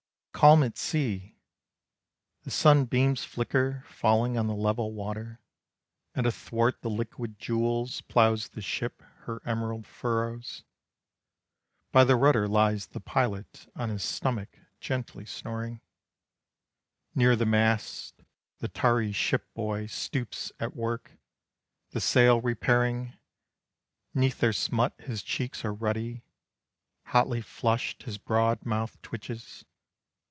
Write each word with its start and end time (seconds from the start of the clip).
Calm 0.33 0.63
at 0.63 0.75
sea! 0.75 1.37
The 2.45 2.49
sunbeams 2.49 3.23
flicker 3.23 3.83
Falling 3.87 4.39
on 4.39 4.47
the 4.47 4.55
level 4.55 4.91
water, 4.91 5.39
And 6.15 6.25
athwart 6.25 6.81
the 6.81 6.89
liquid 6.89 7.37
jewels 7.37 8.01
Ploughs 8.01 8.49
the 8.49 8.61
ship 8.61 9.03
her 9.25 9.43
emerald 9.45 9.85
furrows. 9.85 10.63
By 11.91 12.03
the 12.05 12.15
rudder 12.15 12.47
lies 12.47 12.87
the 12.87 12.99
pilot 12.99 13.71
On 13.75 13.89
his 13.91 14.03
stomach, 14.03 14.57
gently 14.79 15.25
snoring, 15.27 15.79
Near 17.13 17.35
the 17.35 17.45
mast, 17.45 18.15
the 18.57 18.67
tarry 18.67 19.11
ship 19.11 19.45
boy 19.53 19.85
Stoops 19.85 20.51
at 20.59 20.75
work, 20.75 21.11
the 21.91 22.01
sail 22.01 22.41
repairing. 22.41 23.13
'Neath 24.15 24.39
their 24.39 24.53
smut 24.53 24.99
his 25.01 25.21
cheeks 25.21 25.63
are 25.63 25.71
ruddy, 25.73 26.23
Hotly 27.03 27.41
flushed, 27.41 28.03
his 28.03 28.17
broad 28.17 28.65
mouth 28.65 28.99
twitches. 29.03 29.65